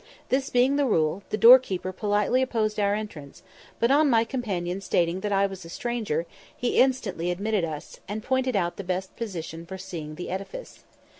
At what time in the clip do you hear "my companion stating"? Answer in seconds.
4.09-5.19